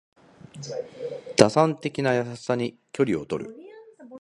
[1.37, 3.55] 打算的な優しさに距離をとる